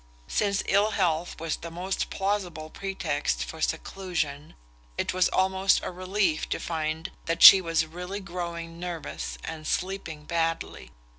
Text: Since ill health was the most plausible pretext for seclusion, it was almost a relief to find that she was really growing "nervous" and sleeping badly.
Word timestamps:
Since 0.25 0.63
ill 0.67 0.89
health 0.89 1.39
was 1.39 1.57
the 1.57 1.69
most 1.69 2.09
plausible 2.09 2.71
pretext 2.71 3.43
for 3.45 3.61
seclusion, 3.61 4.55
it 4.97 5.13
was 5.13 5.29
almost 5.29 5.79
a 5.83 5.91
relief 5.91 6.49
to 6.49 6.59
find 6.59 7.11
that 7.25 7.43
she 7.43 7.61
was 7.61 7.85
really 7.85 8.19
growing 8.19 8.79
"nervous" 8.79 9.37
and 9.43 9.67
sleeping 9.67 10.23
badly. 10.23 10.89